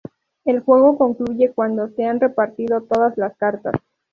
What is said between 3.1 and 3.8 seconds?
las cartas.